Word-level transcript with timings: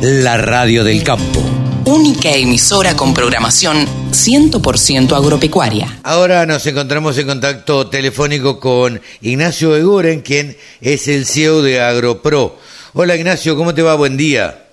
la 0.00 0.38
radio 0.38 0.82
del 0.82 1.04
campo. 1.04 1.40
Única 1.84 2.30
emisora 2.30 2.96
con 2.96 3.12
programación 3.12 3.86
100% 4.12 5.12
agropecuaria. 5.12 5.98
Ahora 6.02 6.46
nos 6.46 6.64
encontramos 6.66 7.18
en 7.18 7.26
contacto 7.26 7.88
telefónico 7.88 8.58
con 8.58 9.00
Ignacio 9.20 9.76
Eguren, 9.76 10.22
quien 10.22 10.56
es 10.80 11.06
el 11.06 11.26
CEO 11.26 11.60
de 11.60 11.82
AgroPro. 11.82 12.56
Hola 12.94 13.14
Ignacio, 13.14 13.56
¿cómo 13.56 13.74
te 13.74 13.82
va? 13.82 13.94
Buen 13.94 14.16
día. 14.16 14.64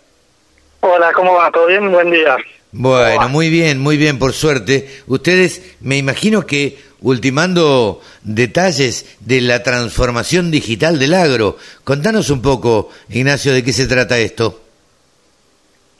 Hola, 0.79 1.11
¿cómo 1.13 1.33
va? 1.33 1.51
¿Todo 1.51 1.67
bien? 1.67 1.91
Buen 1.91 2.09
día. 2.09 2.37
Bueno, 2.71 3.27
muy 3.27 3.49
bien, 3.49 3.79
muy 3.79 3.97
bien, 3.97 4.19
por 4.19 4.31
suerte. 4.31 5.01
Ustedes, 5.07 5.61
me 5.81 5.97
imagino 5.97 6.45
que 6.45 6.79
ultimando 7.01 8.01
detalles 8.23 9.05
de 9.19 9.41
la 9.41 9.61
transformación 9.61 10.51
digital 10.51 10.99
del 10.99 11.13
agro. 11.13 11.57
Contanos 11.83 12.29
un 12.29 12.41
poco, 12.41 12.89
Ignacio, 13.09 13.51
de 13.51 13.63
qué 13.63 13.73
se 13.73 13.87
trata 13.87 14.17
esto. 14.19 14.66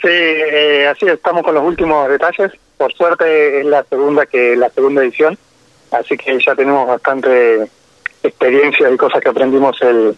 Sí, 0.07 0.13
eh, 0.13 0.87
así 0.87 1.05
estamos 1.05 1.43
con 1.43 1.53
los 1.53 1.65
últimos 1.65 2.07
detalles. 2.07 2.53
Por 2.77 2.93
suerte 2.93 3.59
es 3.59 3.65
la 3.65 3.83
segunda 3.83 4.25
que 4.25 4.55
la 4.55 4.69
segunda 4.69 5.01
edición, 5.01 5.37
así 5.91 6.15
que 6.15 6.39
ya 6.39 6.55
tenemos 6.55 6.87
bastante 6.87 7.67
experiencia 8.23 8.89
y 8.89 8.95
cosas 8.95 9.19
que 9.19 9.27
aprendimos 9.27 9.77
el, 9.81 10.17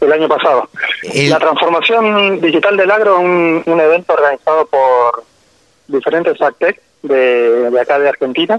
el 0.00 0.12
año 0.12 0.26
pasado. 0.26 0.68
La 1.28 1.38
transformación 1.38 2.40
digital 2.40 2.76
del 2.76 2.90
agro 2.90 3.18
es 3.18 3.24
un, 3.24 3.62
un 3.64 3.80
evento 3.80 4.12
organizado 4.12 4.66
por 4.66 5.22
diferentes 5.86 6.42
ACTEC 6.42 6.80
de, 7.02 7.70
de 7.70 7.80
acá 7.80 8.00
de 8.00 8.08
Argentina, 8.08 8.58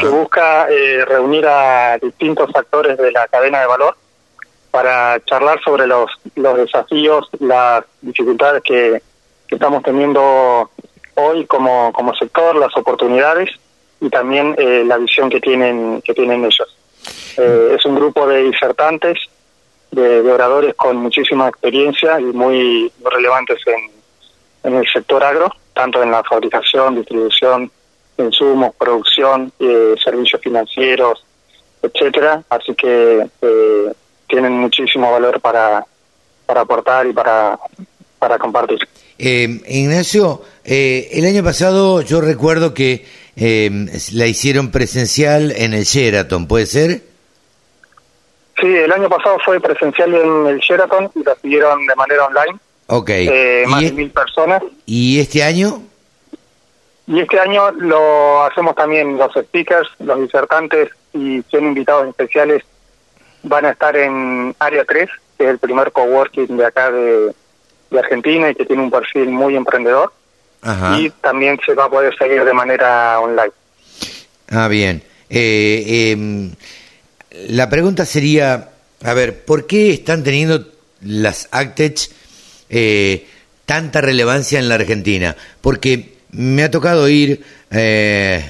que 0.00 0.06
busca 0.06 0.66
eh, 0.68 1.02
reunir 1.06 1.46
a 1.46 1.96
distintos 1.96 2.54
actores 2.54 2.98
de 2.98 3.10
la 3.10 3.26
cadena 3.28 3.60
de 3.60 3.66
valor 3.66 3.96
para 4.70 5.18
charlar 5.24 5.58
sobre 5.62 5.86
los, 5.86 6.10
los 6.34 6.58
desafíos, 6.58 7.26
las 7.40 7.84
dificultades 8.02 8.62
que, 8.62 9.00
estamos 9.56 9.82
teniendo 9.82 10.70
hoy 11.14 11.46
como, 11.46 11.92
como 11.92 12.14
sector, 12.14 12.56
las 12.56 12.76
oportunidades 12.76 13.50
y 14.00 14.08
también 14.08 14.54
eh, 14.58 14.84
la 14.86 14.96
visión 14.98 15.28
que 15.30 15.40
tienen, 15.40 16.00
que 16.02 16.14
tienen 16.14 16.44
ellos. 16.44 16.76
Eh, 17.36 17.76
es 17.76 17.84
un 17.84 17.96
grupo 17.96 18.26
de 18.26 18.44
disertantes, 18.44 19.18
de, 19.90 20.20
oradores 20.20 20.74
con 20.74 20.96
muchísima 20.96 21.48
experiencia 21.48 22.20
y 22.20 22.24
muy 22.24 22.92
relevantes 23.02 23.58
en, 23.66 23.90
en 24.64 24.78
el 24.78 24.86
sector 24.86 25.22
agro, 25.24 25.52
tanto 25.72 26.02
en 26.02 26.10
la 26.10 26.22
fabricación, 26.22 26.96
distribución, 26.96 27.70
insumos, 28.18 28.74
producción, 28.76 29.52
eh, 29.58 29.94
servicios 30.02 30.40
financieros, 30.42 31.24
etcétera. 31.82 32.42
Así 32.50 32.74
que 32.74 33.28
eh, 33.40 33.92
tienen 34.26 34.52
muchísimo 34.52 35.10
valor 35.10 35.40
para, 35.40 35.84
para 36.46 36.60
aportar 36.62 37.06
y 37.06 37.12
para, 37.12 37.58
para 38.18 38.38
compartir. 38.38 38.78
Eh, 39.18 39.60
Ignacio, 39.68 40.42
eh, 40.64 41.08
el 41.12 41.24
año 41.26 41.42
pasado 41.42 42.02
yo 42.02 42.20
recuerdo 42.20 42.74
que 42.74 43.04
la 43.36 44.26
hicieron 44.26 44.70
presencial 44.70 45.52
en 45.52 45.72
el 45.72 45.84
Sheraton, 45.84 46.48
¿puede 46.48 46.66
ser? 46.66 47.02
Sí, 48.60 48.66
el 48.66 48.90
año 48.90 49.08
pasado 49.08 49.38
fue 49.44 49.60
presencial 49.60 50.12
en 50.12 50.46
el 50.48 50.58
Sheraton 50.58 51.10
y 51.14 51.22
lo 51.22 51.36
siguieron 51.36 51.86
de 51.86 51.94
manera 51.94 52.26
online. 52.26 52.58
Ok. 52.88 53.10
más 53.68 53.82
de 53.82 53.92
mil 53.92 54.10
personas. 54.10 54.62
¿Y 54.86 55.20
este 55.20 55.44
año? 55.44 55.82
Y 57.06 57.20
este 57.20 57.38
año 57.38 57.70
lo 57.72 58.44
hacemos 58.44 58.74
también 58.74 59.16
los 59.16 59.32
speakers, 59.32 59.88
los 60.00 60.20
disertantes 60.20 60.90
y 61.12 61.42
100 61.42 61.64
invitados 61.64 62.08
especiales 62.08 62.64
van 63.42 63.64
a 63.64 63.70
estar 63.70 63.96
en 63.96 64.54
Área 64.58 64.84
3, 64.84 65.08
que 65.38 65.44
es 65.44 65.50
el 65.50 65.58
primer 65.58 65.92
coworking 65.92 66.56
de 66.56 66.66
acá 66.66 66.90
de, 66.90 67.32
Argentina 67.96 68.50
y 68.50 68.54
que 68.54 68.64
tiene 68.64 68.82
un 68.82 68.90
perfil 68.90 69.28
muy 69.30 69.56
emprendedor. 69.56 70.12
Y 70.98 71.10
también 71.22 71.58
se 71.64 71.74
va 71.74 71.84
a 71.84 71.90
poder 71.90 72.16
seguir 72.18 72.44
de 72.44 72.52
manera 72.52 73.20
online. 73.20 73.52
Ah, 74.50 74.68
bien. 74.68 75.02
Eh, 75.30 76.10
em, 76.10 76.50
la 77.48 77.68
pregunta 77.70 78.04
sería, 78.04 78.70
a 79.02 79.14
ver, 79.14 79.44
¿por 79.44 79.66
qué 79.66 79.92
están 79.92 80.24
teniendo 80.24 80.66
las 81.02 81.48
Actech 81.52 82.10
eh, 82.70 83.26
tanta 83.66 84.00
relevancia 84.00 84.58
en 84.58 84.68
la 84.68 84.74
Argentina? 84.74 85.36
Porque 85.60 86.16
me 86.32 86.64
ha 86.64 86.70
tocado 86.70 87.08
ir 87.08 87.42
eh, 87.70 88.44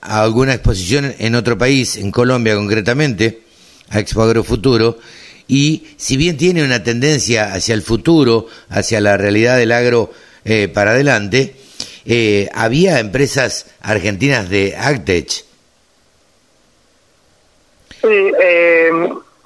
a 0.00 0.22
alguna 0.22 0.54
exposición 0.54 1.14
en 1.18 1.34
otro 1.34 1.58
país, 1.58 1.96
en 1.96 2.10
Colombia 2.10 2.54
concretamente, 2.54 3.40
a 3.90 3.98
Expo 4.00 4.22
Agrofuturo, 4.22 4.98
y 5.46 5.94
si 5.96 6.16
bien 6.16 6.36
tiene 6.36 6.64
una 6.64 6.82
tendencia 6.82 7.52
hacia 7.52 7.74
el 7.74 7.82
futuro, 7.82 8.46
hacia 8.70 9.00
la 9.00 9.16
realidad 9.16 9.56
del 9.56 9.72
agro 9.72 10.10
eh, 10.44 10.68
para 10.68 10.92
adelante, 10.92 11.56
eh, 12.06 12.48
había 12.54 12.98
empresas 13.00 13.74
argentinas 13.80 14.48
de 14.48 14.76
Agtech. 14.76 15.44
Sí, 18.00 18.32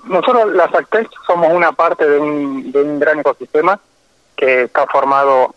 nosotros 0.04 0.52
las 0.54 0.74
Agtech 0.74 1.08
somos 1.26 1.52
una 1.52 1.72
parte 1.72 2.08
de 2.08 2.18
un, 2.18 2.72
de 2.72 2.82
un 2.82 2.98
gran 2.98 3.20
ecosistema 3.20 3.78
que 4.36 4.64
está 4.64 4.86
formado 4.86 5.54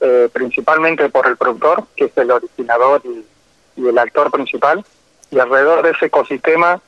eh, 0.00 0.28
principalmente 0.30 1.08
por 1.08 1.26
el 1.26 1.36
productor, 1.38 1.84
que 1.96 2.06
es 2.06 2.18
el 2.18 2.30
originador 2.30 3.00
y, 3.04 3.24
el 3.86 3.98
actor 3.98 4.30
principal, 4.30 4.84
y 5.30 5.38
alrededor 5.38 5.82
de 5.82 5.90
ese 5.90 6.06
ecosistema 6.06 6.80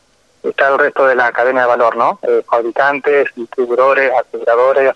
está 0.43 0.69
el 0.69 0.79
resto 0.79 1.07
de 1.07 1.15
la 1.15 1.33
cadena 1.33 1.63
de 1.63 1.69
valor, 1.69 1.97
¿no? 1.97 2.19
Eh, 2.23 2.43
fabricantes, 2.49 3.29
distribuidores, 3.35 4.13
aseguradores, 4.13 4.95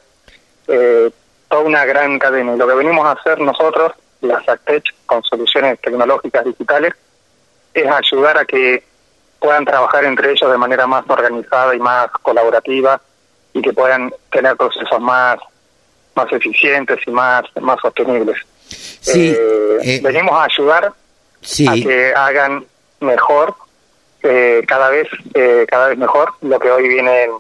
eh, 0.69 1.11
toda 1.49 1.63
una 1.63 1.85
gran 1.85 2.19
cadena. 2.19 2.55
Y 2.55 2.59
lo 2.59 2.67
que 2.67 2.75
venimos 2.75 3.05
a 3.07 3.13
hacer 3.13 3.41
nosotros, 3.41 3.93
las 4.21 4.49
ACTECH, 4.49 4.95
con 5.07 5.23
soluciones 5.23 5.81
tecnológicas 5.81 6.45
digitales, 6.45 6.95
es 7.75 7.87
ayudar 7.87 8.39
a 8.39 8.45
que 8.45 8.85
puedan 9.39 9.65
trabajar 9.65 10.05
entre 10.05 10.31
ellos 10.31 10.51
de 10.51 10.59
manera 10.59 10.87
más 10.87 11.05
organizada 11.09 11.75
y 11.75 11.81
más 11.81 12.11
colaborativa 12.23 13.01
y 13.53 13.61
que 13.61 13.73
puedan 13.73 14.13
tener 14.31 14.57
procesos 14.57 15.01
más 15.01 15.39
más 16.15 16.33
eficientes 16.33 16.99
y 17.07 17.11
más, 17.11 17.45
más 17.61 17.79
sostenibles. 17.81 18.37
Sí, 18.69 19.31
eh, 19.31 19.79
eh, 19.83 20.01
venimos 20.03 20.33
a 20.33 20.45
ayudar 20.45 20.87
a 20.87 21.75
que 21.75 22.13
hagan 22.15 22.65
mejor, 23.01 23.55
eh, 24.23 24.63
cada 24.67 24.91
vez 24.91 25.09
cada 25.69 25.89
vez 25.89 25.99
mejor 25.99 26.33
lo 26.43 26.59
que 26.59 26.71
hoy 26.71 26.89
vienen 26.89 27.31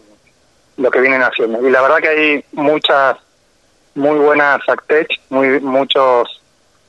lo 0.76 0.91
que 0.91 1.00
vienen 1.00 1.22
haciendo. 1.22 1.66
Y 1.66 1.70
la 1.70 1.82
verdad 1.82 1.98
que 1.98 2.09
hay 2.09 2.44
muchas 2.53 3.16
muy 3.94 4.19
buenas 4.19 4.60
Actech, 4.66 5.20
muy 5.28 5.60
muchos 5.60 6.41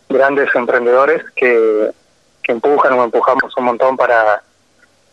grandes 0.09 0.49
emprendedores 0.55 1.23
que, 1.35 1.91
que 2.41 2.51
empujan 2.51 2.93
o 2.93 3.03
empujamos 3.03 3.55
un 3.57 3.65
montón 3.65 3.97
para 3.97 4.41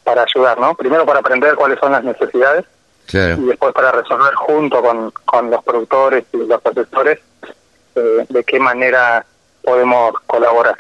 para 0.04 0.22
ayudar, 0.22 0.58
¿no? 0.58 0.74
Primero 0.74 1.04
para 1.04 1.20
aprender 1.20 1.54
cuáles 1.54 1.78
son 1.78 1.92
las 1.92 2.02
necesidades 2.02 2.64
y 3.12 3.44
después 3.46 3.72
para 3.74 3.90
resolver 3.92 4.32
junto 4.34 4.80
con, 4.80 5.10
con 5.24 5.50
los 5.50 5.64
productores 5.64 6.24
y 6.32 6.38
los 6.38 6.64
asesores 6.64 7.18
eh, 7.94 8.26
de 8.28 8.44
qué 8.44 8.60
manera 8.60 9.24
podemos 9.62 10.12
colaborar. 10.26 10.76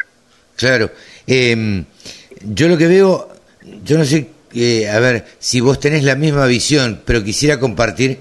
Claro. 0.56 0.90
Eh, 1.26 1.84
yo 2.42 2.68
lo 2.68 2.76
que 2.76 2.86
veo, 2.86 3.28
yo 3.84 3.98
no 3.98 4.04
sé, 4.04 4.30
eh, 4.54 4.88
a 4.88 4.98
ver, 5.00 5.24
si 5.38 5.60
vos 5.60 5.78
tenés 5.80 6.04
la 6.04 6.14
misma 6.14 6.46
visión, 6.46 7.02
pero 7.04 7.22
quisiera 7.22 7.60
compartir 7.60 8.18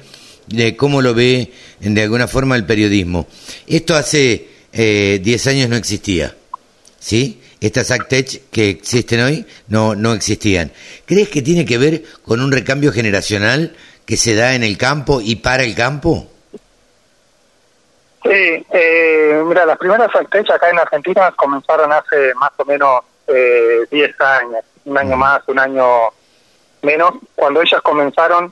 de 0.47 0.75
cómo 0.75 1.01
lo 1.01 1.13
ve 1.13 1.51
de 1.79 2.01
alguna 2.01 2.27
forma 2.27 2.55
el 2.55 2.65
periodismo. 2.65 3.27
Esto 3.67 3.95
hace 3.95 4.47
10 4.71 4.73
eh, 4.73 5.49
años 5.49 5.69
no 5.69 5.75
existía, 5.75 6.35
¿sí? 6.99 7.41
Estas 7.61 7.91
Actech 7.91 8.49
que 8.51 8.69
existen 8.69 9.21
hoy 9.21 9.45
no, 9.67 9.95
no 9.95 10.13
existían. 10.13 10.71
¿Crees 11.05 11.29
que 11.29 11.41
tiene 11.41 11.65
que 11.65 11.77
ver 11.77 12.03
con 12.23 12.41
un 12.41 12.51
recambio 12.51 12.91
generacional 12.91 13.75
que 14.05 14.17
se 14.17 14.33
da 14.33 14.55
en 14.55 14.63
el 14.63 14.77
campo 14.77 15.19
y 15.21 15.35
para 15.37 15.63
el 15.63 15.75
campo? 15.75 16.27
Sí, 18.23 18.65
eh, 18.71 19.43
mira, 19.45 19.65
las 19.65 19.77
primeras 19.77 20.13
Actech 20.13 20.49
acá 20.51 20.69
en 20.69 20.79
Argentina 20.79 21.33
comenzaron 21.35 21.91
hace 21.91 22.33
más 22.35 22.51
o 22.57 22.65
menos 22.65 23.01
eh, 23.29 23.87
10 23.89 24.21
años, 24.21 24.65
un 24.85 24.97
año 24.97 25.17
más, 25.17 25.41
un 25.47 25.59
año 25.59 25.85
menos. 26.81 27.13
Cuando 27.35 27.61
ellas 27.61 27.81
comenzaron, 27.81 28.51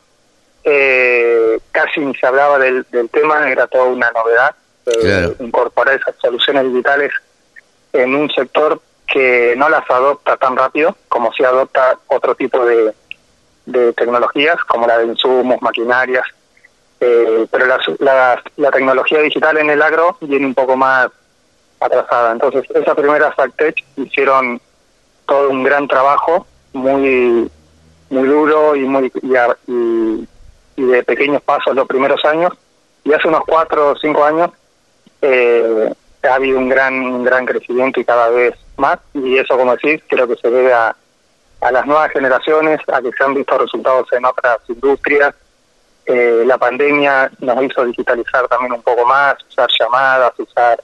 eh, 0.63 1.59
casi 1.71 1.99
ni 1.99 2.13
se 2.15 2.27
hablaba 2.27 2.59
del, 2.59 2.85
tema, 3.11 3.49
era 3.49 3.67
toda 3.67 3.85
una 3.85 4.11
novedad. 4.11 4.55
Eh, 4.85 5.35
incorporar 5.39 5.95
esas 5.95 6.15
soluciones 6.21 6.63
digitales 6.65 7.11
en 7.91 8.15
un 8.15 8.29
sector 8.29 8.81
que 9.05 9.53
no 9.57 9.67
las 9.69 9.89
adopta 9.89 10.37
tan 10.37 10.55
rápido 10.55 10.95
como 11.09 11.33
si 11.33 11.43
adopta 11.43 11.97
otro 12.07 12.35
tipo 12.35 12.65
de, 12.65 12.93
de 13.65 13.93
tecnologías 13.93 14.57
como 14.65 14.87
la 14.87 14.97
de 14.97 15.05
insumos, 15.07 15.61
maquinarias, 15.61 16.25
eh, 16.99 17.45
pero 17.51 17.65
la, 17.99 18.41
la, 18.55 18.71
tecnología 18.71 19.19
digital 19.19 19.57
en 19.57 19.69
el 19.69 19.81
agro 19.81 20.17
viene 20.21 20.47
un 20.47 20.55
poco 20.55 20.75
más 20.75 21.09
atrasada. 21.79 22.31
Entonces, 22.31 22.63
esas 22.73 22.95
primeras 22.95 23.35
Factech 23.35 23.83
hicieron 23.97 24.59
todo 25.27 25.49
un 25.49 25.63
gran 25.63 25.87
trabajo, 25.87 26.47
muy 26.73 27.49
muy 28.09 28.27
duro 28.27 28.75
y 28.75 28.85
muy 28.85 29.11
y, 30.75 30.83
de 30.83 31.03
pequeños 31.03 31.41
pasos 31.41 31.75
los 31.75 31.87
primeros 31.87 32.23
años, 32.25 32.53
y 33.03 33.13
hace 33.13 33.27
unos 33.27 33.41
cuatro 33.45 33.91
o 33.91 33.95
cinco 33.95 34.23
años 34.23 34.51
eh, 35.21 35.93
ha 36.23 36.35
habido 36.35 36.57
un 36.57 36.69
gran, 36.69 37.23
gran 37.23 37.45
crecimiento 37.45 37.99
y 37.99 38.05
cada 38.05 38.29
vez 38.29 38.53
más, 38.77 38.99
y 39.13 39.37
eso, 39.37 39.57
como 39.57 39.75
decís, 39.75 40.01
creo 40.07 40.27
que 40.27 40.35
se 40.35 40.49
debe 40.49 40.73
a, 40.73 40.95
a 41.61 41.71
las 41.71 41.85
nuevas 41.85 42.11
generaciones, 42.11 42.79
a 42.87 43.01
que 43.01 43.11
se 43.11 43.23
han 43.23 43.33
visto 43.33 43.57
resultados 43.57 44.07
en 44.13 44.25
otras 44.25 44.59
industrias. 44.67 45.33
Eh, 46.05 46.43
la 46.45 46.57
pandemia 46.57 47.29
nos 47.39 47.63
hizo 47.63 47.85
digitalizar 47.85 48.47
también 48.47 48.73
un 48.73 48.81
poco 48.81 49.05
más, 49.05 49.35
usar 49.49 49.69
llamadas, 49.77 50.31
usar 50.37 50.81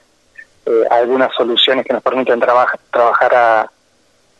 eh, 0.66 0.84
algunas 0.90 1.32
soluciones 1.34 1.86
que 1.86 1.94
nos 1.94 2.02
permiten 2.02 2.40
trabajar 2.40 2.78
trabajar 2.90 3.34
a, 3.34 3.70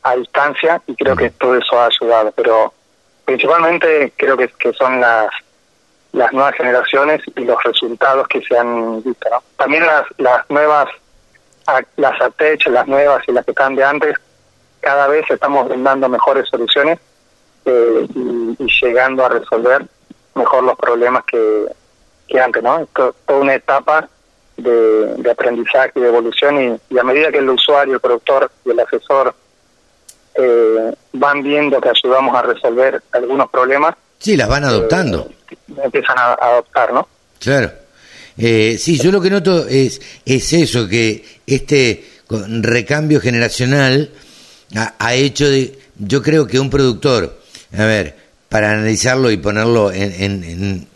a 0.05 0.17
distancia 0.17 0.81
y 0.87 0.95
creo 0.95 1.17
que 1.17 1.31
todo 1.31 1.57
eso 1.57 1.79
ha 1.79 1.87
ayudado, 1.87 2.33
pero 2.33 2.73
principalmente 3.25 4.13
creo 4.17 4.37
que, 4.37 4.49
que 4.49 4.73
son 4.73 5.01
las 5.01 5.31
las 6.15 6.33
nuevas 6.33 6.55
generaciones 6.55 7.21
y 7.35 7.45
los 7.45 7.61
resultados 7.65 8.29
que 8.29 8.41
se 8.43 8.57
han 8.57 9.03
visto. 9.03 9.29
¿no? 9.31 9.43
También 9.57 9.85
las, 9.85 10.05
las 10.19 10.49
nuevas, 10.49 10.89
las 11.97 12.21
ATECH, 12.21 12.69
las 12.69 12.87
nuevas 12.87 13.23
y 13.27 13.33
las 13.33 13.45
que 13.45 13.51
están 13.51 13.75
de 13.75 13.85
antes, 13.85 14.17
cada 14.81 15.09
vez 15.09 15.29
estamos 15.29 15.69
brindando 15.69 16.09
mejores 16.09 16.49
soluciones 16.49 17.01
eh, 17.65 18.07
y, 18.15 18.67
llegando 18.81 19.25
a 19.25 19.29
resolver 19.29 19.87
mejor 20.35 20.63
los 20.63 20.79
problemas 20.79 21.25
que, 21.25 21.67
que 22.29 22.41
antes. 22.41 22.63
¿no? 22.63 22.79
Es 22.79 22.89
toda 22.93 23.13
una 23.41 23.55
etapa 23.55 24.09
de, 24.57 25.17
de 25.17 25.31
aprendizaje 25.31 25.93
y 25.97 26.01
de 26.01 26.09
evolución 26.09 26.81
y, 26.91 26.99
a 26.99 27.03
medida 27.03 27.33
que 27.33 27.39
el 27.39 27.51
usuario, 27.51 27.95
el 27.95 28.01
productor 28.01 28.53
y 28.65 28.71
el 28.71 28.79
asesor 28.79 29.35
eh, 30.35 30.95
van 31.13 31.43
viendo 31.43 31.81
que 31.81 31.91
ayudamos 31.91 32.35
a 32.37 32.43
resolver 32.43 33.03
algunos 33.13 33.51
problemas. 33.51 33.95
Sí, 34.19 34.37
las 34.37 34.49
van 34.49 34.65
adoptando. 34.65 35.31
Eh, 35.51 35.57
empiezan 35.85 36.19
a, 36.19 36.35
adoptar, 36.35 36.93
¿no? 36.93 37.09
Claro. 37.39 37.73
Eh, 38.37 38.77
sí, 38.79 38.99
yo 38.99 39.13
lo 39.13 39.21
que 39.21 39.31
noto 39.31 39.67
es, 39.69 40.01
es 40.25 40.53
eso, 40.53 40.89
que 40.89 41.25
este 41.47 42.05
recambio 42.29 43.21
generacional 43.21 44.11
ha, 44.75 45.15
hecho 45.15 45.49
de, 45.49 45.79
yo 45.99 46.23
creo 46.23 46.47
que 46.47 46.59
un 46.59 46.71
productor, 46.71 47.39
a 47.77 47.85
ver, 47.85 48.17
para 48.49 48.73
analizarlo 48.73 49.31
y 49.31 49.37
ponerlo 49.37 49.93
en, 49.93 50.45
en, 50.45 50.89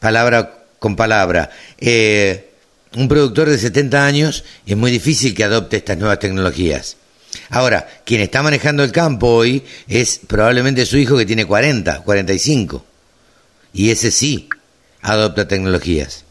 palabra 0.00 0.64
con 0.78 0.96
palabra, 0.96 1.50
eh, 1.78 2.50
un 2.96 3.08
productor 3.08 3.48
de 3.48 3.58
70 3.58 4.04
años 4.04 4.44
es 4.66 4.76
muy 4.76 4.90
difícil 4.90 5.34
que 5.34 5.44
adopte 5.44 5.76
estas 5.76 5.98
nuevas 5.98 6.18
tecnologías. 6.18 6.96
Ahora, 7.54 7.86
quien 8.04 8.20
está 8.20 8.42
manejando 8.42 8.82
el 8.82 8.90
campo 8.90 9.28
hoy 9.28 9.64
es 9.88 10.18
probablemente 10.18 10.84
su 10.84 10.96
hijo 10.96 11.16
que 11.16 11.24
tiene 11.24 11.46
40, 11.46 12.02
45. 12.02 12.84
Y 13.72 13.92
ese 13.92 14.10
sí 14.10 14.48
adopta 15.02 15.46
tecnologías. 15.46 16.24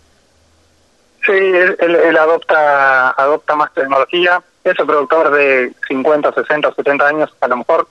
Sí, 1.26 1.32
él, 1.32 2.18
adopta, 2.18 3.12
adopta 3.12 3.56
más 3.56 3.74
tecnología. 3.74 4.44
Ese 4.66 4.84
productor 4.84 5.32
de 5.32 5.72
50, 5.88 6.34
60, 6.34 6.74
70 6.74 7.08
años 7.08 7.34
a 7.40 7.48
lo 7.48 7.58
mejor 7.58 7.88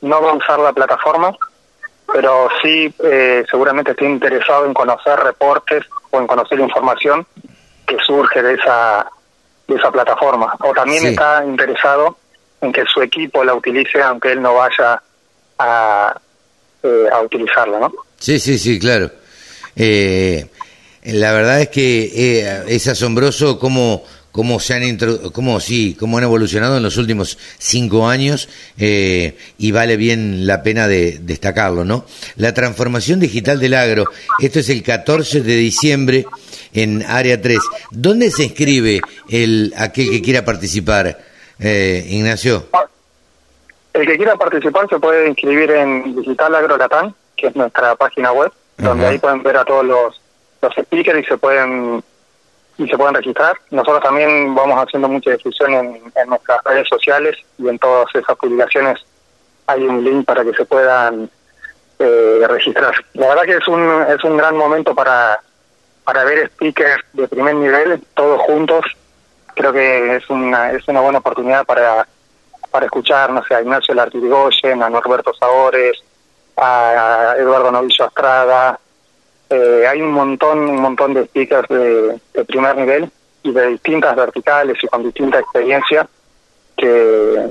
no 0.00 0.20
va 0.20 0.32
a 0.32 0.34
usar 0.34 0.58
la 0.58 0.72
plataforma, 0.72 1.36
pero 2.12 2.48
sí 2.62 2.92
eh, 3.04 3.44
seguramente 3.48 3.92
está 3.92 4.04
interesado 4.04 4.66
en 4.66 4.74
conocer 4.74 5.16
reportes 5.20 5.84
o 6.10 6.18
en 6.18 6.26
conocer 6.26 6.58
información 6.58 7.24
que 7.86 7.96
surge 8.04 8.42
de 8.42 8.54
esa 8.54 9.06
de 9.68 9.74
esa 9.74 9.90
plataforma 9.90 10.54
o 10.60 10.72
también 10.72 11.06
está 11.06 11.44
interesado 11.44 12.16
en 12.60 12.72
que 12.72 12.84
su 12.92 13.02
equipo 13.02 13.44
la 13.44 13.54
utilice 13.54 14.02
aunque 14.02 14.32
él 14.32 14.42
no 14.42 14.54
vaya 14.54 15.02
a, 15.58 16.20
eh, 16.82 17.06
a 17.12 17.20
utilizarla, 17.20 17.78
¿no? 17.80 17.92
Sí, 18.18 18.38
sí, 18.38 18.58
sí, 18.58 18.78
claro. 18.78 19.10
Eh, 19.74 20.46
la 21.04 21.32
verdad 21.32 21.60
es 21.60 21.68
que 21.68 22.10
eh, 22.14 22.64
es 22.68 22.88
asombroso 22.88 23.58
cómo, 23.58 24.02
cómo 24.32 24.58
se 24.58 24.74
han 24.74 24.98
cómo, 25.32 25.60
sí, 25.60 25.96
cómo 25.98 26.18
han 26.18 26.24
evolucionado 26.24 26.78
en 26.78 26.82
los 26.82 26.96
últimos 26.96 27.38
cinco 27.58 28.08
años 28.08 28.48
eh, 28.76 29.36
y 29.56 29.70
vale 29.70 29.96
bien 29.96 30.46
la 30.46 30.62
pena 30.62 30.88
de 30.88 31.18
destacarlo, 31.22 31.84
¿no? 31.84 32.06
La 32.36 32.52
transformación 32.52 33.20
digital 33.20 33.60
del 33.60 33.74
agro, 33.74 34.04
esto 34.40 34.58
es 34.60 34.68
el 34.68 34.82
14 34.82 35.42
de 35.42 35.56
diciembre 35.56 36.26
en 36.74 37.02
Área 37.04 37.40
3. 37.40 37.58
¿Dónde 37.92 38.30
se 38.30 38.44
inscribe 38.44 39.00
el 39.30 39.72
aquel 39.76 40.10
que 40.10 40.22
quiera 40.22 40.44
participar, 40.44 41.18
Ignacio? 41.58 42.64
El 43.92 44.06
que 44.06 44.16
quiera 44.16 44.36
participar 44.36 44.88
se 44.88 44.98
puede 44.98 45.28
inscribir 45.28 45.70
en 45.70 46.14
Digital 46.16 46.54
Agro 46.54 46.76
Latán 46.76 47.14
que 47.36 47.48
es 47.48 47.56
nuestra 47.56 47.94
página 47.94 48.32
web, 48.32 48.50
donde 48.78 49.06
ahí 49.06 49.18
pueden 49.18 49.42
ver 49.42 49.56
a 49.56 49.64
todos 49.64 49.84
los, 49.84 50.20
los 50.62 50.74
speakers 50.74 51.20
y 51.20 51.24
se 51.24 51.38
pueden 51.38 52.02
y 52.78 52.86
se 52.86 52.96
pueden 52.96 53.14
registrar. 53.14 53.56
Nosotros 53.70 54.02
también 54.02 54.54
vamos 54.54 54.78
haciendo 54.82 55.08
mucha 55.08 55.30
difusión 55.30 55.72
en, 55.72 56.12
en 56.14 56.28
nuestras 56.28 56.62
redes 56.64 56.86
sociales 56.88 57.36
y 57.58 57.68
en 57.68 57.78
todas 57.78 58.14
esas 58.14 58.36
publicaciones 58.36 58.98
hay 59.66 59.82
un 59.82 60.04
link 60.04 60.26
para 60.26 60.44
que 60.44 60.52
se 60.52 60.64
puedan 60.64 61.30
eh, 61.98 62.44
registrar. 62.46 62.94
La 63.14 63.28
verdad 63.28 63.42
que 63.44 63.56
es 63.56 63.68
un 63.68 64.04
es 64.08 64.22
un 64.24 64.36
gran 64.36 64.56
momento 64.56 64.94
para 64.94 65.40
para 66.04 66.24
ver 66.24 66.48
speakers 66.48 67.02
de 67.14 67.28
primer 67.28 67.54
nivel 67.54 68.00
todos 68.14 68.40
juntos. 68.42 68.84
Creo 69.56 69.72
que 69.72 70.16
es 70.16 70.30
una 70.30 70.70
es 70.70 70.86
una 70.86 71.00
buena 71.00 71.18
oportunidad 71.18 71.66
para 71.66 72.06
para 72.70 72.86
escuchar, 72.86 73.30
no 73.32 73.42
sé, 73.42 73.54
a 73.54 73.62
Ignacio 73.62 73.94
Lartirigoyen, 73.94 74.82
a 74.82 74.90
Norberto 74.90 75.32
Sabores, 75.32 75.96
a 76.58 77.34
Eduardo 77.38 77.72
Novillo 77.72 78.04
Astrada. 78.04 78.78
Eh, 79.48 79.86
hay 79.88 80.02
un 80.02 80.10
montón, 80.10 80.58
un 80.58 80.82
montón 80.82 81.14
de 81.14 81.24
speakers 81.24 81.68
de, 81.68 82.44
primer 82.44 82.76
nivel 82.76 83.10
y 83.42 83.52
de 83.52 83.68
distintas 83.68 84.14
verticales 84.14 84.76
y 84.82 84.86
con 84.88 85.04
distinta 85.04 85.38
experiencia 85.38 86.06
que, 86.76 87.48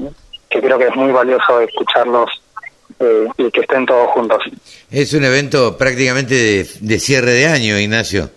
creo 0.49 0.77
que 0.77 0.87
es 0.87 0.95
muy 0.95 1.11
valioso 1.11 1.59
escucharlos 1.59 2.29
eh, 2.99 3.27
y 3.37 3.49
que 3.49 3.61
estén 3.61 3.85
todos 3.85 4.09
juntos. 4.09 4.43
Es 4.91 5.13
un 5.13 5.23
evento 5.23 5.77
prácticamente 5.77 6.65
de, 6.81 6.99
cierre 6.99 7.31
de 7.31 7.47
año, 7.47 7.79
Ignacio. 7.79 8.29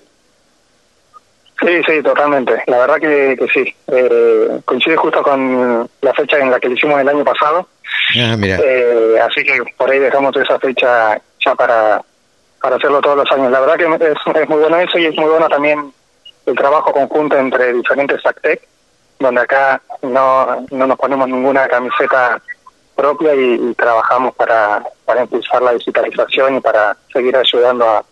Sí, 1.60 1.82
sí, 1.87 2.02
totalmente. 2.02 2.62
La 2.66 2.78
verdad 2.78 2.96
que, 2.96 3.37
que 3.38 3.46
sí. 3.49 3.75
Eh, 3.88 4.60
coincide 4.64 4.96
justo 4.96 5.22
con 5.22 5.88
la 6.02 6.14
fecha 6.14 6.38
en 6.38 6.50
la 6.50 6.60
que 6.60 6.69
lo 6.69 6.75
hicimos 6.75 7.00
el 7.00 7.08
año 7.08 7.25
pasado 7.25 7.66
Ah, 8.16 8.37
eh, 8.40 9.19
así 9.22 9.44
que 9.44 9.62
por 9.76 9.90
ahí 9.90 9.99
dejamos 9.99 10.34
esa 10.37 10.58
fecha 10.58 11.20
ya 11.44 11.55
para, 11.55 12.02
para 12.60 12.76
hacerlo 12.76 13.00
todos 13.00 13.19
los 13.19 13.32
años. 13.32 13.50
La 13.50 13.60
verdad 13.60 13.76
que 13.76 14.06
es, 14.06 14.37
es 14.43 14.49
muy 14.49 14.58
bueno 14.60 14.78
eso 14.78 14.99
y 14.99 15.06
es 15.06 15.16
muy 15.16 15.28
bueno 15.28 15.49
también 15.49 15.93
el 16.46 16.55
trabajo 16.55 16.93
conjunto 16.93 17.37
entre 17.37 17.75
diferentes 17.75 18.25
ACTEC, 18.25 18.62
donde 19.19 19.43
acá 19.43 19.82
no, 20.03 20.67
no 20.70 20.86
nos 20.86 20.98
ponemos 20.98 21.29
ninguna 21.29 21.69
camiseta 21.69 22.41
propia 22.96 23.34
y, 23.34 23.74
trabajamos 23.74 24.34
para, 24.34 24.82
para 25.05 25.22
impulsar 25.22 25.62
la 25.62 25.74
digitalización 25.74 26.56
y 26.56 26.60
para 26.60 26.96
seguir 27.12 27.36
ayudando 27.36 27.88
a, 27.88 28.05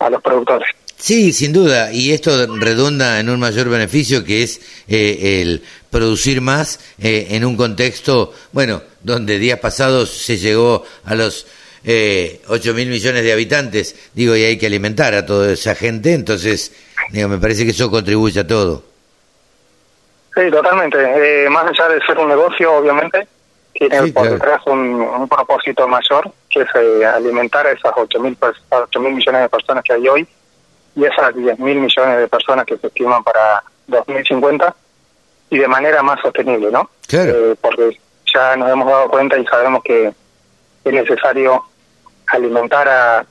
a 0.00 0.10
los 0.10 0.20
productores. 0.20 0.68
Sí, 0.98 1.32
sin 1.32 1.52
duda, 1.52 1.92
y 1.92 2.12
esto 2.12 2.30
redunda 2.56 3.20
en 3.20 3.30
un 3.30 3.38
mayor 3.38 3.68
beneficio 3.68 4.24
que 4.24 4.42
es 4.42 4.60
eh, 4.88 5.40
el 5.40 5.62
producir 5.90 6.40
más 6.40 6.80
eh, 7.00 7.28
en 7.30 7.44
un 7.44 7.56
contexto, 7.56 8.34
bueno, 8.50 8.82
donde 9.00 9.38
días 9.38 9.60
pasados 9.60 10.10
se 10.10 10.36
llegó 10.36 10.84
a 11.04 11.14
los 11.14 11.46
eh, 11.84 12.40
8 12.48 12.74
mil 12.74 12.88
millones 12.88 13.22
de 13.22 13.32
habitantes, 13.32 14.10
digo, 14.12 14.34
y 14.34 14.42
hay 14.42 14.58
que 14.58 14.66
alimentar 14.66 15.14
a 15.14 15.24
toda 15.24 15.52
esa 15.52 15.76
gente, 15.76 16.14
entonces, 16.14 16.72
digo, 17.12 17.28
me 17.28 17.38
parece 17.38 17.64
que 17.64 17.70
eso 17.70 17.88
contribuye 17.92 18.40
a 18.40 18.46
todo. 18.46 18.82
Sí, 20.34 20.50
totalmente. 20.50 20.98
Eh, 20.98 21.48
más 21.48 21.66
allá 21.66 21.90
de 21.90 22.00
ser 22.04 22.18
un 22.18 22.28
negocio, 22.28 22.72
obviamente, 22.72 23.26
tiene 23.72 24.08
por 24.08 24.28
detrás 24.28 24.60
un, 24.66 25.28
propósito 25.28 25.86
mayor, 25.86 26.28
que 26.50 26.62
es 26.62 27.04
alimentar 27.04 27.68
a 27.68 27.70
esas 27.70 27.92
8 27.96 28.18
mil 28.18 28.36
millones 29.14 29.42
de 29.42 29.48
personas 29.48 29.84
que 29.84 29.92
hay 29.92 30.08
hoy 30.08 30.28
y 30.98 31.04
esas 31.04 31.34
10 31.34 31.58
mil 31.60 31.78
millones 31.78 32.18
de 32.18 32.28
personas 32.28 32.66
que 32.66 32.76
se 32.76 32.88
estiman 32.88 33.22
para 33.22 33.62
2050 33.86 34.74
y 35.50 35.58
de 35.58 35.68
manera 35.68 36.02
más 36.02 36.20
sostenible, 36.20 36.70
¿no? 36.72 36.90
Claro. 37.06 37.52
Eh, 37.52 37.56
porque 37.60 37.96
ya 38.34 38.56
nos 38.56 38.68
hemos 38.70 38.88
dado 38.88 39.08
cuenta 39.08 39.38
y 39.38 39.46
sabemos 39.46 39.82
que 39.84 40.12
es 40.84 40.92
necesario 40.92 41.62
alimentar 42.26 42.88
a, 42.88 43.26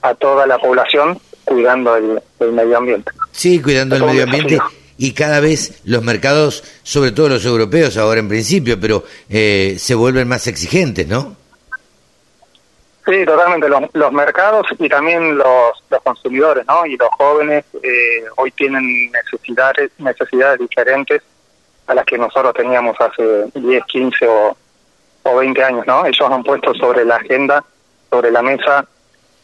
a 0.00 0.14
toda 0.14 0.46
la 0.46 0.58
población 0.58 1.20
cuidando 1.44 1.94
el, 1.96 2.52
medio 2.52 2.78
ambiente. 2.78 3.10
Sí, 3.32 3.60
cuidando 3.60 3.96
el 3.96 4.04
medio 4.04 4.24
ambiente. 4.24 4.58
Y 4.96 5.12
cada 5.12 5.40
vez 5.40 5.80
los 5.84 6.02
mercados, 6.02 6.64
sobre 6.82 7.12
todo 7.12 7.28
los 7.28 7.44
europeos 7.44 7.96
ahora 7.96 8.20
en 8.20 8.28
principio, 8.28 8.78
pero 8.80 9.04
eh, 9.28 9.76
se 9.78 9.94
vuelven 9.94 10.28
más 10.28 10.46
exigentes, 10.46 11.06
¿no? 11.06 11.36
Sí, 13.10 13.24
totalmente. 13.24 13.68
Los, 13.92 14.12
mercados 14.12 14.68
y 14.78 14.88
también 14.88 15.36
los, 15.36 15.82
los 15.90 16.02
consumidores, 16.02 16.64
¿no? 16.66 16.86
Y 16.86 16.96
los 16.96 17.08
jóvenes 17.10 17.64
eh, 17.82 18.24
hoy 18.36 18.52
tienen 18.52 19.10
necesidades, 19.10 19.90
necesidades 19.98 20.60
diferentes 20.60 21.20
a 21.88 21.94
las 21.94 22.04
que 22.04 22.16
nosotros 22.16 22.54
teníamos 22.54 22.94
hace 23.00 23.46
10, 23.52 23.84
15 23.86 24.28
o, 24.28 24.56
o 25.24 25.36
20 25.36 25.64
años, 25.64 25.86
¿no? 25.88 26.06
Ellos 26.06 26.30
han 26.30 26.44
puesto 26.44 26.72
sobre 26.74 27.04
la 27.04 27.16
agenda, 27.16 27.64
sobre 28.10 28.30
la 28.30 28.42
mesa, 28.42 28.86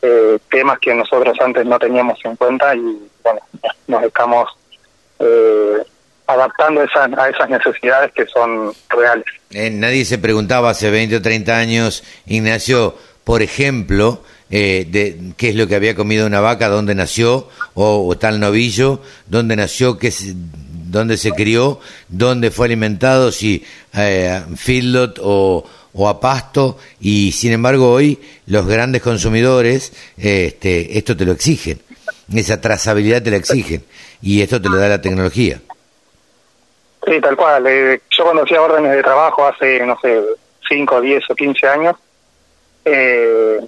eh, 0.01 0.39
temas 0.49 0.79
que 0.79 0.95
nosotros 0.95 1.37
antes 1.41 1.67
no 1.67 1.77
teníamos 1.81 2.25
en 2.25 2.37
cuenta 2.37 2.73
y, 2.77 3.09
bueno, 3.25 3.41
nos 3.89 4.05
estamos 4.05 4.49
eh, 5.19 5.83
adaptando 6.29 6.83
esas, 6.83 7.13
a 7.19 7.29
esas 7.29 7.49
necesidades 7.49 8.13
que 8.13 8.27
son 8.27 8.73
reales. 8.91 9.27
Eh, 9.51 9.71
nadie 9.71 10.05
se 10.05 10.19
preguntaba 10.19 10.71
hace 10.71 10.91
20 10.91 11.17
o 11.17 11.23
30 11.23 11.57
años, 11.57 12.05
Ignacio, 12.27 12.97
por 13.27 13.43
ejemplo, 13.43 14.23
eh, 14.51 14.87
de 14.89 15.33
qué 15.37 15.49
es 15.49 15.57
lo 15.57 15.67
que 15.67 15.75
había 15.75 15.97
comido 15.97 16.29
una 16.29 16.41
vaca, 16.41 16.69
dónde 16.69 16.95
nació, 16.95 17.49
o, 17.75 18.17
tal 18.17 18.39
novillo, 18.39 19.01
dónde 19.27 19.57
nació, 19.57 19.99
qué 19.99 20.13
dónde 20.33 21.17
se 21.17 21.33
crió, 21.33 21.81
dónde 22.07 22.53
fue 22.53 22.67
alimentado, 22.67 23.33
si 23.33 23.65
eh, 23.97 24.43
feedlot 24.55 25.19
o, 25.21 25.67
o 25.93 26.09
a 26.09 26.21
pasto, 26.21 26.79
y 27.01 27.33
sin 27.33 27.51
embargo 27.51 27.91
hoy 27.91 28.21
los 28.47 28.65
grandes 28.65 29.03
consumidores 29.03 29.93
este, 30.17 30.97
esto 30.97 31.17
te 31.17 31.25
lo 31.25 31.33
exigen, 31.33 31.81
esa 32.33 32.61
trazabilidad 32.61 33.25
te 33.25 33.33
la 33.33 33.39
exigen, 33.39 33.83
y 34.23 34.41
esto 34.41 34.63
te 34.63 34.69
lo 34.69 34.77
da 34.77 34.89
la 34.89 35.01
tecnología. 35.01 35.61
Sí, 37.05 37.21
tal 37.21 37.37
cual. 37.37 37.67
Eh, 37.67 38.01
yo 38.09 38.23
cuando 38.23 38.45
hacía 38.45 38.63
órdenes 38.63 38.93
de 38.93 39.03
trabajo 39.03 39.45
hace, 39.49 39.85
no 39.85 39.99
sé, 40.01 40.23
5, 40.69 41.01
10 41.01 41.25
o 41.29 41.35
15 41.35 41.67
años, 41.67 41.97
eh, 42.87 43.61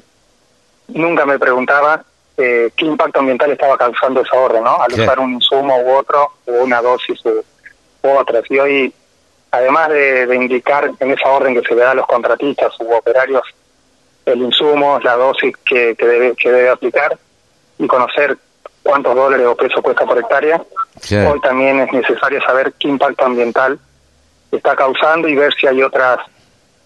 nunca 0.89 1.27
me 1.27 1.39
preguntaba 1.39 2.05
eh, 2.37 2.71
qué 2.77 2.85
impacto 2.87 3.19
ambiental 3.19 3.51
estaba 3.51 3.77
causando 3.77 4.21
esa 4.21 4.37
orden, 4.37 4.63
¿no? 4.63 4.81
Al 4.81 4.93
usar 4.93 5.19
un 5.19 5.35
insumo 5.35 5.77
u 5.77 5.91
otro, 5.91 6.35
o 6.47 6.53
una 6.63 6.81
dosis 6.81 7.21
u, 7.25 7.45
otra. 8.03 8.41
Y 8.49 8.59
hoy, 8.59 8.95
además 9.51 9.89
de, 9.89 10.35
indicar 10.35 10.89
en 11.01 11.11
esa 11.11 11.29
orden 11.31 11.55
que 11.55 11.69
se 11.69 11.75
le 11.75 11.83
da 11.83 11.91
a 11.91 11.95
los 11.95 12.07
contratistas 12.07 12.73
u 12.79 12.93
operarios 12.95 13.43
el 14.25 14.39
insumo, 14.39 15.01
la 15.03 15.17
dosis 15.17 15.57
que, 15.65 15.97
que, 15.97 16.07
debe, 16.07 16.37
que 16.37 16.53
debe 16.53 16.69
aplicar 16.69 17.19
y 17.79 17.87
conocer 17.89 18.39
cuántos 18.85 19.17
dólares 19.17 19.47
o 19.47 19.57
pesos 19.57 19.83
cuesta 19.83 20.07
por 20.07 20.19
hectárea, 20.19 20.63
hoy 21.27 21.41
también 21.41 21.81
es 21.81 21.93
necesario 21.93 22.41
saber 22.43 22.73
qué 22.79 22.89
impacto 22.89 23.25
ambiental 23.25 23.79
está 24.53 24.77
causando 24.77 25.29
y 25.29 25.35
ver 25.35 25.53
si 25.55 25.67
hay 25.67 25.83
otras 25.83 26.21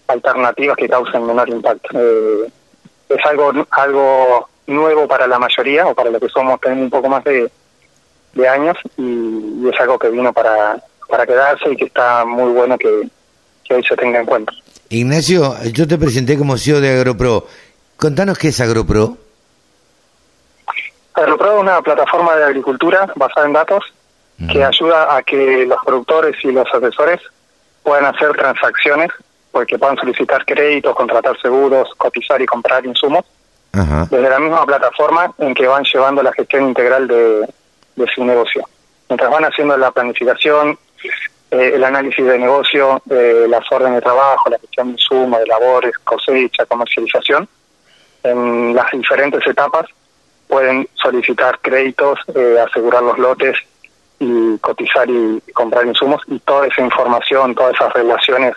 alternativas 0.07 0.77
que 0.77 0.89
causen 0.89 1.25
menor 1.25 1.49
impacto. 1.49 1.89
Eh, 1.93 2.51
es 3.09 3.25
algo 3.25 3.51
algo 3.71 4.49
nuevo 4.67 5.07
para 5.07 5.27
la 5.27 5.39
mayoría 5.39 5.85
o 5.87 5.93
para 5.93 6.09
los 6.09 6.21
que 6.21 6.29
somos 6.29 6.59
tenemos 6.61 6.85
un 6.85 6.89
poco 6.89 7.09
más 7.09 7.23
de, 7.23 7.49
años 8.47 8.77
y, 8.97 9.69
es 9.69 9.79
algo 9.79 9.99
que 9.99 10.09
vino 10.09 10.33
para, 10.33 10.77
para 11.07 11.25
quedarse 11.25 11.71
y 11.71 11.75
que 11.75 11.85
está 11.85 12.25
muy 12.25 12.51
bueno 12.51 12.77
que, 12.77 12.87
hoy 12.87 13.83
se 13.83 13.95
tenga 13.95 14.19
en 14.19 14.25
cuenta. 14.25 14.53
Ignacio, 14.89 15.55
yo 15.71 15.87
te 15.87 15.97
presenté 15.97 16.37
como 16.37 16.57
CEO 16.57 16.79
de 16.79 16.99
AgroPro. 16.99 17.47
Contanos 17.97 18.37
qué 18.37 18.49
es 18.49 18.61
AgroPro. 18.61 19.17
AgroPro 21.15 21.55
es 21.55 21.61
una 21.61 21.81
plataforma 21.81 22.35
de 22.35 22.45
agricultura 22.45 23.11
basada 23.15 23.47
en 23.47 23.53
datos 23.53 23.83
que 24.51 24.63
ayuda 24.63 25.15
a 25.15 25.23
que 25.23 25.65
los 25.65 25.77
productores 25.85 26.35
y 26.43 26.51
los 26.51 26.67
asesores 26.73 27.21
puedan 27.83 28.05
hacer 28.05 28.33
transacciones 28.33 29.09
porque 29.53 29.77
puedan 29.77 29.95
solicitar 29.97 30.43
créditos, 30.45 30.95
contratar 30.95 31.39
seguros, 31.39 31.87
cotizar 31.95 32.41
y 32.41 32.45
comprar 32.47 32.83
insumos 32.85 33.23
desde 33.71 34.29
la 34.29 34.39
misma 34.39 34.65
plataforma 34.65 35.31
en 35.37 35.53
que 35.53 35.67
van 35.67 35.83
llevando 35.83 36.21
la 36.23 36.33
gestión 36.33 36.67
integral 36.69 37.07
de, 37.07 37.47
su 38.13 38.25
negocio. 38.25 38.67
Mientras 39.07 39.29
van 39.29 39.45
haciendo 39.45 39.77
la 39.77 39.91
planificación, 39.91 40.77
eh, 41.51 41.71
el 41.75 41.83
análisis 41.83 42.25
de 42.25 42.37
negocio, 42.39 43.01
eh, 43.09 43.45
las 43.47 43.63
órdenes 43.71 43.95
de 43.97 44.01
trabajo, 44.01 44.49
la 44.49 44.57
gestión 44.57 44.87
de 44.87 44.93
insumos, 44.93 45.39
de 45.39 45.45
labores, 45.45 45.97
cosecha, 45.99 46.65
comercialización, 46.65 47.47
en 48.23 48.73
las 48.75 48.91
diferentes 48.91 49.45
etapas 49.45 49.85
pueden 50.47 50.87
solicitar 50.95 51.59
créditos, 51.59 52.19
eh, 52.35 52.57
asegurar 52.67 53.03
los 53.03 53.19
lotes 53.19 53.57
y 54.19 54.57
cotizar 54.57 55.07
y 55.09 55.41
comprar 55.53 55.85
insumos 55.85 56.21
y 56.27 56.39
toda 56.39 56.67
esa 56.67 56.81
información, 56.81 57.53
todas 57.53 57.75
esas 57.75 57.93
relaciones 57.93 58.53